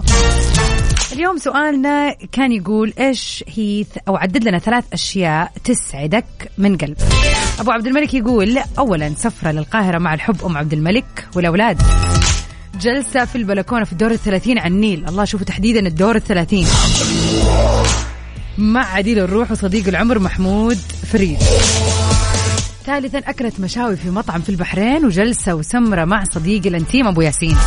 اليوم 1.14 1.38
سؤالنا 1.38 2.16
كان 2.32 2.52
يقول 2.52 2.94
إيش 3.00 3.44
هي 3.48 3.86
أو 4.08 4.16
عدد 4.16 4.44
لنا 4.44 4.60
ثلاث 4.60 4.84
أشياء 4.94 5.52
تسعدك 5.64 6.52
من 6.58 6.78
قلب. 6.78 6.98
أبو 7.60 7.72
عبد 7.72 7.88
الملك 7.88 8.14
يقول 8.14 8.58
اولا 8.80 9.14
سفرة 9.18 9.52
للقاهرة 9.52 9.98
مع 9.98 10.14
الحب 10.14 10.46
أم 10.46 10.58
عبد 10.58 10.74
الملك 10.74 11.28
والأولاد. 11.36 11.82
جلسة 12.82 13.26
في 13.26 13.36
البلكونة 13.36 13.84
في 13.84 13.92
الدور 13.92 14.12
الثلاثين 14.12 14.60
على 14.60 14.74
النيل، 14.74 15.06
الله 15.10 15.26
شوفوا 15.26 15.46
تحديدا 15.46 15.88
الدور 15.88 16.16
الثلاثين. 16.16 16.68
مع 18.58 18.86
عديل 18.94 19.20
الروح 19.20 19.52
وصديق 19.52 19.88
العمر 19.88 20.20
محمود 20.20 20.78
فريد. 21.12 21.38
ثالثا 22.86 23.18
أكلت 23.18 23.60
مشاوي 23.60 23.96
في 23.96 24.10
مطعم 24.10 24.42
في 24.42 24.50
البحرين 24.50 25.06
وجلسة 25.06 25.56
وسمرة 25.56 26.06
مع 26.06 26.24
صديقي 26.24 26.70
الأنتيم 26.70 27.08
أبو 27.08 27.22
ياسين. 27.22 27.58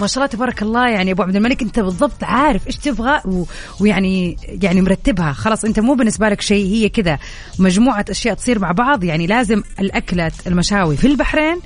ما 0.00 0.06
شاء 0.06 0.16
الله 0.16 0.26
تبارك 0.26 0.62
الله 0.62 0.88
يعني 0.88 1.12
أبو 1.12 1.22
عبد 1.22 1.36
الملك 1.36 1.62
أنت 1.62 1.80
بالضبط 1.80 2.24
عارف 2.24 2.66
إيش 2.66 2.76
تبغى 2.76 3.20
و... 3.24 3.44
ويعني 3.80 4.36
يعني 4.62 4.80
مرتبها. 4.80 5.32
خلاص 5.32 5.64
أنت 5.64 5.80
مو 5.80 5.94
بالنسبة 5.94 6.28
لك 6.28 6.40
شيء 6.40 6.66
هي 6.66 6.88
كذا 6.88 7.18
مجموعة 7.58 8.04
أشياء 8.10 8.34
تصير 8.34 8.58
مع 8.58 8.72
بعض. 8.72 9.04
يعني 9.04 9.26
لازم 9.26 9.62
الأكلة 9.80 10.32
المشاوي 10.46 10.96
في 10.96 11.06
البحرين 11.06 11.60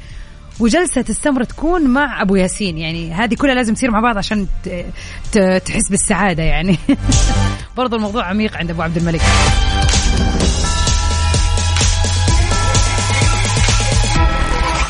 وجلسة 0.61 1.05
السمرة 1.09 1.45
تكون 1.45 1.85
مع 1.85 2.23
أبو 2.23 2.37
ياسين. 2.37 2.79
يعني 2.79 3.13
هذه 3.13 3.35
كلها 3.35 3.55
لازم 3.55 3.75
تصير 3.75 3.91
مع 3.91 4.01
بعض 4.01 4.19
عشان. 4.19 4.47
تحس 5.65 5.91
بالسعادة 5.91 6.43
يعني. 6.43 6.79
برضو 7.77 7.97
الموضوع 7.97 8.25
عميق 8.25 8.57
عند 8.57 8.71
أبو 8.71 8.83
عبد 8.83 8.97
الملك. 8.97 9.23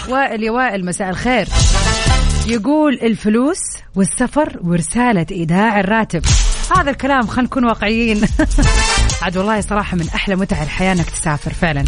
وائل 0.09 0.43
يا 0.43 0.51
وائل 0.51 0.85
مساء 0.85 1.11
الخير. 1.11 1.49
يقول 2.47 2.95
الفلوس 3.03 3.59
والسفر 3.95 4.59
ورسالة 4.65 5.27
إيداع 5.31 5.81
الراتب. 5.81 6.23
هذا 6.77 6.91
الكلام 6.91 7.27
خلينا 7.27 7.43
نكون 7.43 7.65
واقعيين. 7.65 8.21
عاد 9.23 9.37
والله 9.37 9.61
صراحة 9.61 9.97
من 9.97 10.09
أحلى 10.15 10.37
متع 10.37 10.63
الحياة 10.63 10.93
أنك 10.93 11.11
تسافر 11.11 11.53
فعلا. 11.53 11.85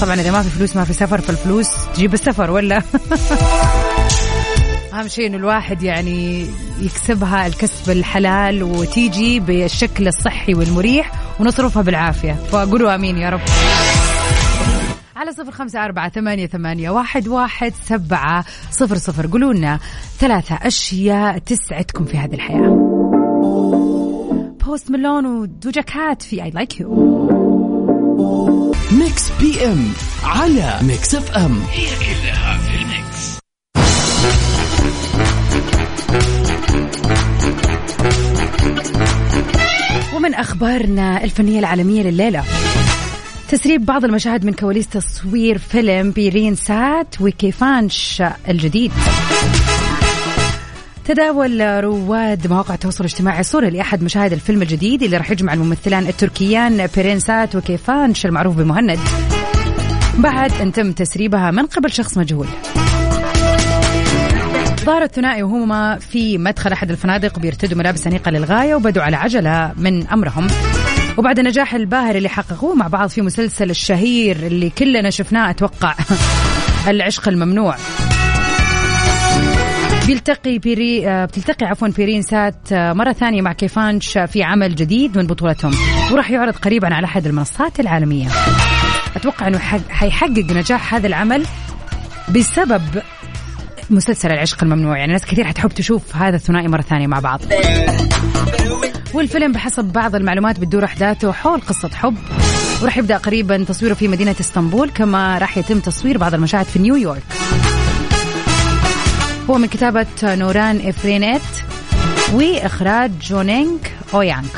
طبعا 0.00 0.14
إذا 0.14 0.30
ما 0.30 0.42
في 0.42 0.48
فلوس 0.48 0.76
ما 0.76 0.84
في 0.84 0.92
سفر 0.92 1.20
فالفلوس 1.20 1.68
تجيب 1.94 2.14
السفر 2.14 2.50
ولا؟ 2.50 2.82
أهم 4.94 5.08
شيء 5.08 5.26
إنه 5.26 5.36
الواحد 5.36 5.82
يعني 5.82 6.46
يكسبها 6.80 7.46
الكسب 7.46 7.90
الحلال 7.90 8.62
وتيجي 8.62 9.40
بالشكل 9.40 10.08
الصحي 10.08 10.54
والمريح 10.54 11.12
ونصرفها 11.40 11.82
بالعافية. 11.82 12.32
فقولوا 12.32 12.94
آمين 12.94 13.18
يا 13.18 13.28
رب. 13.28 13.40
على 15.18 15.32
صفر 15.32 15.50
خمسة 15.50 15.84
أربعة 15.84 16.08
ثمانية, 16.08 16.46
ثمانية 16.46 16.90
واحد, 16.90 17.28
واحد 17.28 17.72
سبعة 17.84 18.44
صفر 18.70 18.96
صفر. 18.96 19.26
قولوا 19.26 19.52
لنا 19.52 19.78
ثلاثة 20.18 20.54
أشياء 20.54 21.38
تسعدكم 21.38 22.04
في 22.04 22.16
هذه 22.16 22.34
الحياة. 22.34 22.68
Post 24.66 24.90
Malone 24.90 25.26
و 25.26 25.37
Doja 25.37 25.80
Cat 25.80 26.22
في 26.22 26.42
I 26.42 26.50
Like 26.50 26.80
You 26.80 26.94
Mix 28.92 29.30
PM 29.40 29.92
على 30.24 30.78
Mix 30.82 31.14
FM 31.14 31.62
ومن 40.16 40.34
أخبارنا 40.34 41.24
الفنية 41.24 41.58
العالمية 41.58 42.02
لليلة. 42.02 42.44
تسريب 43.48 43.84
بعض 43.84 44.04
المشاهد 44.04 44.44
من 44.44 44.52
كواليس 44.52 44.88
تصوير 44.88 45.58
فيلم 45.58 46.10
بيرين 46.10 46.54
سات 46.54 47.20
وكيفانش 47.20 48.22
الجديد. 48.48 48.92
تداول 51.04 51.84
رواد 51.84 52.46
مواقع 52.46 52.74
التواصل 52.74 53.04
الاجتماعي 53.04 53.42
صورة 53.42 53.68
لأحد 53.68 54.02
مشاهد 54.02 54.32
الفيلم 54.32 54.62
الجديد 54.62 55.02
اللي 55.02 55.16
راح 55.16 55.30
يجمع 55.30 55.52
الممثلان 55.52 56.06
التركيان 56.06 56.86
بيرين 56.96 57.18
سات 57.18 57.56
وكيفانش 57.56 58.26
المعروف 58.26 58.56
بمهند. 58.56 58.98
بعد 60.18 60.52
أن 60.52 60.72
تم 60.72 60.92
تسريبها 60.92 61.50
من 61.50 61.66
قبل 61.66 61.92
شخص 61.92 62.18
مجهول. 62.18 62.46
ظهر 64.84 65.02
الثنائي 65.02 65.42
وهما 65.42 65.98
في 65.98 66.38
مدخل 66.38 66.72
أحد 66.72 66.90
الفنادق 66.90 67.38
بيرتدوا 67.38 67.78
ملابس 67.78 68.06
أنيقة 68.06 68.30
للغاية 68.30 68.74
وبدوا 68.74 69.02
على 69.02 69.16
عجلة 69.16 69.72
من 69.76 70.06
أمرهم. 70.06 70.46
وبعد 71.18 71.38
النجاح 71.38 71.74
الباهر 71.74 72.14
اللي 72.16 72.28
حققوه 72.28 72.74
مع 72.74 72.86
بعض 72.86 73.08
في 73.08 73.22
مسلسل 73.22 73.70
الشهير 73.70 74.36
اللي 74.36 74.70
كلنا 74.70 75.10
شفناه 75.10 75.50
أتوقع. 75.50 75.94
العشق 76.88 77.28
الممنوع. 77.28 77.76
بيلتقي 80.06 80.58
بيري 80.58 81.08
آه، 81.08 81.24
بتلتقي 81.24 81.66
عفوا 81.66 81.88
بيرين 81.88 82.22
سات 82.22 82.72
آه، 82.72 82.92
مرة 82.92 83.12
ثانية 83.12 83.42
مع 83.42 83.52
كيفانش 83.52 84.18
في 84.18 84.42
عمل 84.42 84.74
جديد 84.74 85.18
من 85.18 85.26
بطولتهم. 85.26 85.72
وراح 86.12 86.30
يعرض 86.30 86.54
قريبا 86.56 86.94
على 86.94 87.04
أحد 87.04 87.26
المنصات 87.26 87.80
العالمية. 87.80 88.28
أتوقع 89.16 89.46
أنه 89.46 89.58
حق- 89.58 89.88
حيحقق 89.90 90.38
نجاح 90.52 90.94
هذا 90.94 91.06
العمل 91.06 91.46
بسبب 92.34 92.82
مسلسل 93.90 94.30
العشق 94.32 94.64
الممنوع. 94.64 94.98
يعني 94.98 95.12
ناس 95.12 95.24
كثير 95.26 95.44
حتحب 95.44 95.68
تشوف 95.68 96.16
هذا 96.16 96.36
الثنائي 96.36 96.68
مرة 96.68 96.82
ثانية 96.82 97.06
مع 97.06 97.18
بعض. 97.20 97.40
والفيلم 99.14 99.52
بحسب 99.52 99.84
بعض 99.84 100.14
المعلومات 100.14 100.60
بتدور 100.60 100.84
أحداثه 100.84 101.32
حول 101.32 101.60
قصة 101.60 101.88
حب. 101.88 102.16
وراح 102.82 102.98
يبدأ 102.98 103.16
قريبا 103.16 103.64
تصويره 103.64 103.94
في 103.94 104.08
مدينة 104.08 104.34
إسطنبول 104.40 104.90
كما 104.90 105.38
راح 105.38 105.58
يتم 105.58 105.80
تصوير 105.80 106.18
بعض 106.18 106.34
المشاهد 106.34 106.66
في 106.66 106.78
نيويورك. 106.78 107.22
هو 109.50 109.58
من 109.58 109.66
كتابة 109.66 110.06
نوران 110.22 110.88
إيفرينيت 110.88 111.42
وإخراج 112.32 113.10
جونينغ 113.22 113.78
أويانغ. 114.14 114.48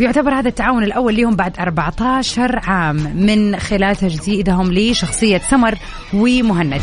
يعتبر 0.00 0.34
هذا 0.34 0.48
التعاون 0.48 0.84
الأول 0.84 1.16
لهم 1.16 1.36
بعد 1.36 1.58
14 1.58 2.58
عام 2.58 2.96
من 2.96 3.58
خلال 3.58 3.96
تجديدهم 3.96 4.72
لشخصية 4.72 5.40
سمر 5.50 5.74
ومهند. 6.14 6.82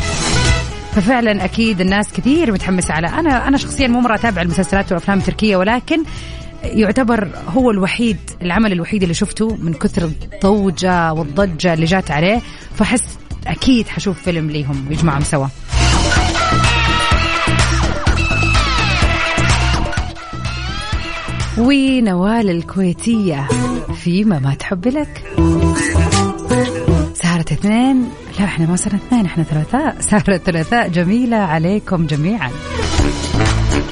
ففعلا 0.94 1.44
أكيد 1.44 1.80
الناس 1.80 2.12
كثير 2.12 2.52
متحمسة 2.52 2.94
على 2.94 3.06
أنا 3.06 3.48
أنا 3.48 3.56
شخصيا 3.56 3.88
مو 3.88 4.00
مرة 4.00 4.14
أتابع 4.14 4.42
المسلسلات 4.42 4.92
والافلام 4.92 5.18
التركيه 5.18 5.56
ولكن 5.56 6.02
يعتبر 6.64 7.28
هو 7.48 7.70
الوحيد 7.70 8.16
العمل 8.42 8.72
الوحيد 8.72 9.02
اللي 9.02 9.14
شفته 9.14 9.56
من 9.56 9.72
كثر 9.72 10.04
الضوجة 10.04 11.12
والضجة 11.12 11.74
اللي 11.74 11.86
جات 11.86 12.10
عليه 12.10 12.40
فحس 12.74 13.18
أكيد 13.46 13.88
حشوف 13.88 14.22
فيلم 14.22 14.50
ليهم 14.50 14.86
يجمعهم 14.90 15.22
سوا. 15.22 15.46
ونوال 21.58 22.50
الكويتية 22.50 23.48
فيما 23.94 24.38
ما 24.38 24.54
تحب 24.54 24.88
لك. 24.88 25.22
سهرة 27.14 27.40
اثنين. 27.52 28.08
لا 28.40 28.46
إحنا 28.46 28.66
ما 28.66 28.76
صرنا 28.76 28.96
اثنين 28.96 29.26
إحنا 29.26 29.44
ثلاثاء. 29.44 29.96
سهرة 30.10 30.36
ثلاثاء. 30.36 30.88
جميلة 30.88 31.36
عليكم 31.36 32.06
جميعا. 32.06 32.50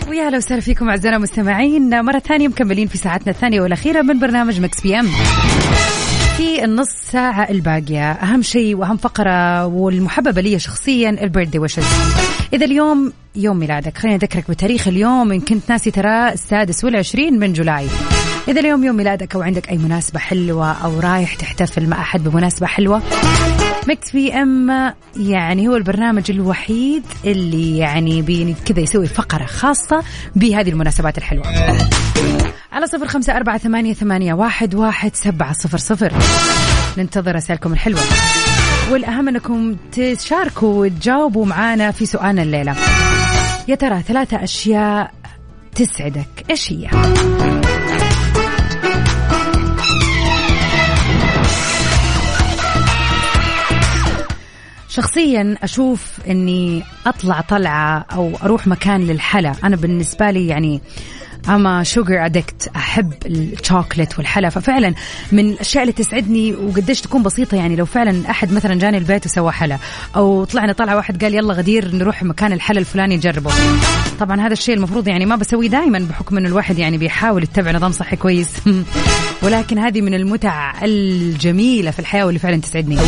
ويا 0.09 0.31
هلا 0.31 0.41
وسهلا 0.41 0.61
فيكم 0.61 0.88
أعزائنا 0.88 1.17
المستمعين. 1.17 2.02
مرة 2.05 2.19
ثانية 2.19 2.49
مكملين 2.49 2.88
في 2.88 2.99
ساعتنا 2.99 3.33
الثانية 3.33 3.61
والأخيرة 3.61 4.02
من 4.02 4.19
برنامج 4.19 4.61
ميكس 4.61 4.81
بي 4.81 5.00
ام. 5.00 5.07
في 6.37 6.64
النص 6.64 6.88
ساعة 6.88 7.50
الباقية 7.50 8.12
أهم 8.12 8.43
شيء 8.43 8.76
وأهم 8.76 8.97
فقرة 8.97 9.67
والمحببة 9.67 10.40
لي 10.40 10.59
شخصيا 10.59 11.11
ال 11.11 11.16
birthday 11.16 11.59
wishes. 11.59 11.87
إذا 12.52 12.64
اليوم 12.64 13.12
يوم 13.37 13.57
ميلادك 13.57 13.99
خليني 13.99 14.17
أذكرك 14.17 14.50
بتاريخ 14.50 14.88
اليوم 14.88 15.33
إن 15.33 15.40
كنت 15.40 15.71
ناسي 15.71 15.90
ترى 15.90 16.28
السادس 16.28 16.85
والعشرين 16.85 17.38
من 17.38 17.52
جولاي. 17.52 17.87
إذا 18.49 18.61
اليوم 18.61 18.85
يوم 18.85 18.97
ميلادك 18.97 19.35
أو 19.35 19.43
عندك 19.43 19.69
أي 19.71 19.78
مناسبة 19.78 20.19
حلوة 20.19 20.73
أو 20.73 21.00
رايح 21.00 21.35
تحتفل 21.35 21.87
مع 21.87 22.00
أحد 22.00 22.25
بمناسبة 22.25 22.67
حلوة 22.67 23.02
ميكس 23.88 24.12
بي 24.12 24.33
ام 24.33 24.92
يعني 25.16 25.68
هو 25.68 25.76
البرنامج 25.76 26.30
الوحيد 26.30 27.02
اللي 27.25 27.78
يعني 27.78 28.54
كذا 28.66 28.80
يسوي 28.80 29.07
فقرة 29.07 29.45
خاصة 29.45 30.02
بهذه 30.37 30.71
المناسبات 30.71 31.18
الحلوة. 31.18 31.47
على 32.73 32.87
صفر 32.87 33.07
خمسة 33.07 33.37
أربعة 33.37 33.59
ثمانية, 33.59 33.95
ثمانية 33.95 34.35
واحد, 34.35 34.75
واحد 34.75 35.16
سبعة 35.16 35.52
صفر 35.52 35.78
صفر. 35.78 36.12
ننتظر 36.99 37.35
رسائلكم 37.35 37.73
الحلوة. 37.73 38.00
والأهم 38.90 39.28
أنكم 39.28 39.76
تشاركوا 39.92 40.80
وتجاوبوا 40.80 41.47
معانا 41.47 41.90
في 41.90 42.07
سؤالنا 42.07 42.42
الليلة. 42.42 42.77
يا 43.68 43.74
ترى 43.74 44.03
ثلاثة 44.03 44.44
أشياء 44.44 45.12
تسعدك. 45.74 46.44
إيش 46.51 46.72
هي؟ 46.72 46.88
شخصيا 54.99 55.57
أشوف 55.63 56.19
إني 56.29 56.83
أطلع 57.07 57.41
طلعة 57.41 58.07
أو 58.13 58.33
أروح 58.43 58.67
مكان 58.67 59.07
للحلا. 59.07 59.53
أنا 59.65 59.77
بالنسبة 59.77 60.31
لي 60.31 60.47
يعني 60.47 60.81
اما 61.49 61.83
شوجر 61.83 62.27
ادكت 62.27 62.71
أحب 62.77 63.13
الشوكلت 63.27 64.19
والحلا. 64.19 64.49
ففعلا 64.49 64.95
من 65.33 65.51
الأشياء 65.51 65.83
اللي 65.83 65.93
تسعدني 65.93 66.55
وقديش 66.55 67.01
تكون 67.01 67.23
بسيطة 67.23 67.57
يعني 67.57 67.77
لو 67.77 67.85
فعلا 67.85 68.31
أحد 68.31 68.53
مثلا 68.53 68.75
جاني 68.75 68.99
البيت 68.99 69.27
وسوى 69.27 69.53
حلا 69.53 69.79
أو 70.17 70.45
طلعنا 70.45 70.73
طلعة 70.73 70.97
واحد 70.97 71.25
قال 71.25 71.35
يلا 71.35 71.55
غدير 71.55 71.95
نروح 71.95 72.23
مكان 72.23 72.53
الحلا 72.53 72.79
الفلاني 72.79 73.17
نجربه 73.17 73.51
طبعا 74.21 74.41
هذا 74.41 74.53
الشيء 74.53 74.75
المفروض 74.75 75.09
يعني 75.09 75.27
ما 75.27 75.37
بسويه 75.37 75.69
دائما 75.69 75.99
بحكم 75.99 76.37
إنه 76.37 76.49
الواحد 76.49 76.79
يعني 76.79 76.99
بيحاول 76.99 77.43
يتبع 77.43 77.71
نظام 77.71 77.93
صحي 77.93 78.17
كويس. 78.17 78.51
ولكن 79.43 79.79
هذه 79.79 80.01
من 80.01 80.15
المتع 80.15 80.85
الجميلة 80.85 81.91
في 81.91 81.99
الحياة 81.99 82.27
واللي 82.27 82.39
فعلا 82.39 82.61
تسعدني. 82.61 82.99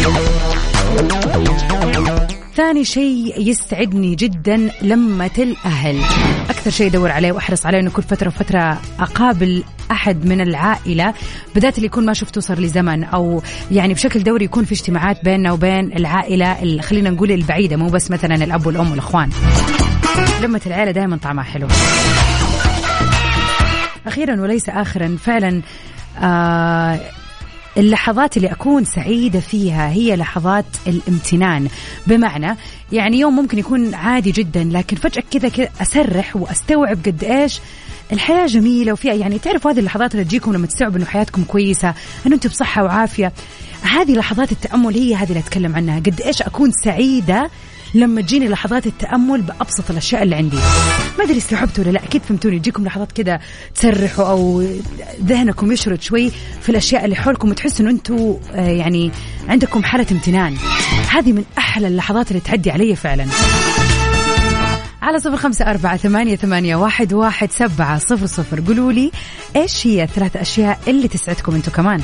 ثاني 2.57 2.85
شيء 2.85 3.35
يستعدني 3.48 4.14
جدا 4.14 4.70
لمة 4.83 5.31
الأهل. 5.38 6.00
أكثر 6.50 6.70
شيء 6.70 6.87
أدور 6.87 7.11
عليه 7.11 7.33
وأحرص 7.33 7.66
عليه 7.66 7.79
أنه 7.81 7.90
كل 7.90 8.03
فترة 8.03 8.29
وفترة 8.29 8.79
أقابل 9.00 9.62
أحد 9.90 10.26
من 10.26 10.40
العائلة 10.40 11.14
بالذات 11.55 11.76
اللي 11.76 11.87
يكون 11.87 12.07
ما 12.07 12.12
شفته 12.12 12.40
صار 12.40 12.59
لي 12.59 12.68
زمن 12.68 13.05
أو 13.05 13.42
يعني 13.70 13.94
بشكل 13.94 14.22
دوري 14.22 14.44
يكون 14.44 14.64
في 14.64 14.72
اجتماعات 14.72 15.24
بيننا 15.24 15.53
وبين 15.53 15.92
العائلة 15.96 16.81
خلينا 16.81 17.11
نقول 17.11 17.33
البعيدة 17.33 17.76
مو 17.76 17.88
بس 17.88 18.11
مثلا 18.11 18.35
الأب 18.35 18.66
والأم 18.66 18.90
والأخوان. 18.90 19.31
لمة 20.42 20.61
العائلة 20.66 20.90
دائما 20.90 21.16
طعمها 21.16 21.44
حلو. 21.44 21.66
أخيرا 24.07 24.40
وليس 24.40 24.68
آخرا 24.68 25.16
فعلا 25.24 25.62
آه 26.22 27.00
اللحظات 27.76 28.37
اللي 28.37 28.52
أكون 28.52 28.85
سعيدة 28.85 29.40
فيها 29.40 29.90
هي 29.90 30.16
لحظات 30.16 30.64
الامتنان. 30.87 31.68
بمعنى 32.06 32.56
يعني 32.92 33.18
يوم 33.20 33.37
ممكن 33.37 33.59
يكون 33.59 33.94
عادي 33.94 34.30
جدا 34.30 34.64
لكن 34.64 34.96
فجأة 34.96 35.22
كذا 35.30 35.48
كذا 35.48 35.68
أسرح 35.83 36.37
وأستوعب 36.37 36.98
قد 37.06 37.24
إيش 37.24 37.61
الحياة 38.12 38.46
جميلة 38.46 38.92
وفيها. 38.92 39.14
يعني 39.14 39.38
تعرفوا 39.38 39.70
هذه 39.70 39.78
اللحظات 39.78 40.14
اللي 40.14 40.24
تجيكم 40.24 40.52
لما 40.52 40.66
تستوعبوا 40.66 40.96
إنه 40.96 41.06
حياتكم 41.06 41.44
كويسة 41.44 41.94
إنه 42.26 42.35
أنتم 42.35 42.48
بصحة 42.48 42.85
وعافية. 42.85 43.33
هذه 43.83 44.12
لحظات 44.12 44.52
التأمل 44.52 44.94
هي 44.94 45.14
هذه 45.14 45.28
اللي 45.28 45.40
أتكلم 45.40 45.76
عنها. 45.76 45.98
قد 45.98 46.20
إيش 46.20 46.42
أكون 46.42 46.70
سعيدة 46.85 47.50
لما 47.94 48.20
تجيني 48.20 48.48
لحظات 48.48 48.87
التأمل 48.87 49.42
بأبسط 49.42 49.90
الأشياء 49.90 50.22
اللي 50.22 50.37
عندي. 50.37 50.57
ما 51.18 51.24
أدري 51.24 51.38
استوعبتوا 51.38 51.85
ولا 51.85 51.92
لا 51.92 52.05
أكيد 52.05 52.22
فهمتوني. 52.22 52.57
يجيكم 52.57 52.85
لحظات 52.85 53.12
كذا 53.12 53.40
تسرحوا 53.74 54.24
أو 54.24 54.64
ذهنكم 55.24 55.72
يشرد 55.72 56.03
شوي 56.03 56.33
في 56.61 56.68
الأشياء 56.68 57.05
اللي 57.05 57.16
حولكم 57.16 57.50
وتحسوا 57.50 57.85
إنه 57.85 57.90
أنتم 57.90 58.37
آه، 58.53 58.70
يعني 58.70 59.11
عندكم 59.48 59.83
حالة 59.83 60.07
امتنان. 60.12 60.57
هذه 61.11 61.33
من 61.33 61.44
أحلى 61.59 61.87
اللحظات 61.88 62.31
اللي 62.31 62.40
تعدي 62.40 62.70
علي 62.70 62.96
فعلا. 62.96 63.26
على 65.03 65.18
صفر 65.18 65.37
خمسة 65.37 65.70
أربعة 65.70 65.96
ثمانية, 65.96 66.37
ثمانية 66.37 66.76
واحد, 66.76 67.12
واحد 67.12 67.50
سبعة 67.50 67.98
صفر 67.98 68.26
صفر. 68.26 68.61
قولوا 68.61 68.92
لي 68.92 69.11
إيش 69.57 69.87
هي 69.87 70.03
الثلاث 70.03 70.37
أشياء 70.37 70.79
اللي 70.88 71.09
تسعدكم 71.09 71.55
أنتم 71.55 71.72
كمان؟ 71.72 72.00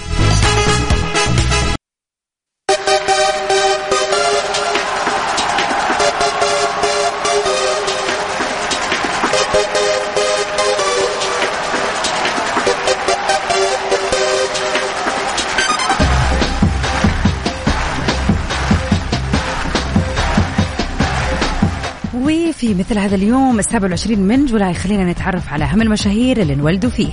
مثل 22.87 22.99
هذا 22.99 23.15
اليوم 23.15 23.59
السابع 23.59 23.85
والعشرين 23.85 24.21
من 24.21 24.47
جولاي. 24.47 24.75
خلينا 24.75 25.05
نتعرف 25.13 25.53
على 25.53 25.65
أهم 25.65 25.83
المشاهير 25.83 26.41
اللي 26.43 26.53
انولدوا 26.53 26.91
فيه. 26.91 27.13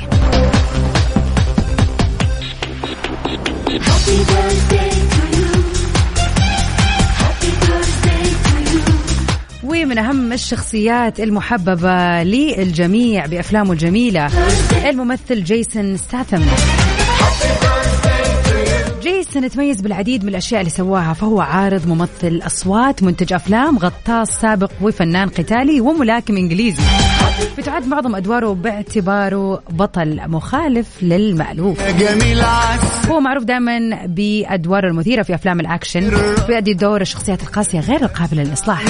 ومن 9.64 9.98
أهم 9.98 10.34
الشخصيات 10.34 11.20
المحببة 11.20 12.24
للجميع 12.24 13.26
بأفلامه 13.26 13.72
الجميلة 13.74 14.30
الممثل 14.90 15.44
جيسون 15.44 15.98
ستاثم 15.98 16.42
جيسون 19.34 19.46
يتميز 19.46 19.82
بالعديد 19.82 20.24
من 20.24 20.30
الأشياء 20.30 20.62
اللي 20.62 20.70
سواها 20.72 21.14
فهو 21.14 21.42
عارض 21.42 21.88
ممثل 21.88 22.42
أصوات 22.46 23.04
منتج 23.04 23.34
أفلام 23.34 23.78
غطاس 23.78 24.30
سابق 24.30 24.72
وفنان 24.82 25.30
قتالي 25.30 25.82
وملاكم 25.82 26.38
إنجليزي. 26.38 26.84
بتعد 27.58 27.88
معظم 27.88 28.16
أدواره 28.16 28.54
باعتباره 28.54 29.64
بطل 29.70 30.22
مخالف 30.28 30.88
للمألوف. 31.02 31.82
هو 33.10 33.20
معروف 33.20 33.44
دائما 33.44 34.06
بأدواره 34.06 34.88
المثيرة 34.88 35.24
في 35.24 35.36
أفلام 35.36 35.60
الأكشن 35.60 36.12
بيأدي 36.48 36.74
دور 36.74 37.02
الشخصيات 37.02 37.44
القاسية 37.44 37.80
غير 37.80 38.02
القابلة 38.02 38.44
للإصلاح. 38.44 38.84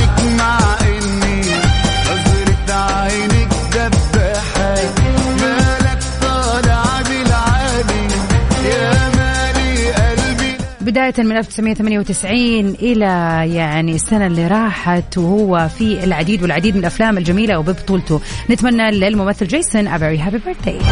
بداية 10.93 11.13
من 11.17 11.38
1998 11.38 12.69
إلى 12.69 13.06
يعني 13.56 13.95
السنة 13.95 14.27
اللي 14.27 14.47
راحت 14.47 15.17
وهو 15.17 15.69
في 15.77 16.03
العديد 16.03 16.41
والعديد 16.41 16.73
من 16.75 16.79
الأفلام 16.79 17.17
الجميلة 17.17 17.60
وببطولته 17.60 18.21
نتمنى 18.49 18.91
للممثل 18.91 19.47
جيسون 19.47 19.88
a 19.88 19.99
very 19.99 20.17
happy 20.25 20.38
birthday. 20.38 20.84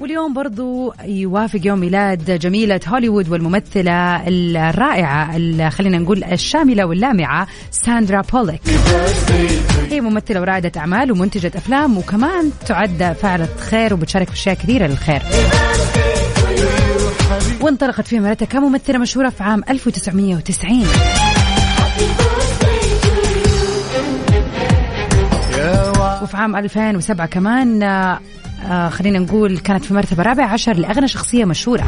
واليوم 0.00 0.34
برضو 0.34 0.94
يوافق 1.04 1.60
يوم 1.64 1.78
ميلاد 1.78 2.38
جميلة 2.38 2.80
هوليوود 2.88 3.28
والممثلة 3.28 4.28
الرائعة 4.28 5.36
ال- 5.36 5.72
خلينا 5.72 5.98
نقول 5.98 6.24
الشاملة 6.24 6.84
واللامعة 6.86 7.46
ساندرا 7.70 8.20
بوليك. 8.32 8.60
هي 9.90 10.00
ممثلة 10.00 10.40
ورائدة 10.40 10.72
أعمال 10.76 11.12
ومنتجة 11.12 11.52
أفلام 11.56 11.98
وكمان 11.98 12.50
تعد 12.66 13.16
فاعلة 13.22 13.48
خير 13.70 13.94
وبتشارك 13.94 14.28
في 14.28 14.34
أشياء 14.34 14.54
كثيرة 14.54 14.86
للخير. 14.86 15.22
وانطلقت 17.60 18.06
في 18.06 18.20
مهنتها 18.20 18.46
كممثلة 18.46 18.98
مشهورة 18.98 19.28
في 19.28 19.42
عام 19.42 19.64
1990 19.70 20.86
وفي 26.22 26.36
عام 26.36 26.56
2007 26.56 27.26
كمان 27.26 27.82
آه، 27.82 28.20
آه، 28.66 28.88
خلينا 28.88 29.18
نقول 29.18 29.58
كانت 29.58 29.84
في 29.84 29.94
مرتبة 29.94 30.22
رابعة 30.22 30.46
عشر 30.46 30.72
لأغنى 30.76 31.08
شخصية 31.08 31.44
مشهورة. 31.44 31.84